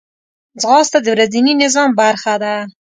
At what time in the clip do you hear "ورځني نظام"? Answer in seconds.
1.15-1.89